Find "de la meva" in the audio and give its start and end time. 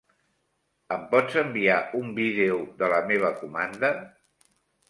2.83-3.33